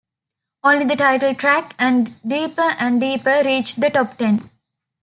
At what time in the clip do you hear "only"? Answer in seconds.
0.63-0.85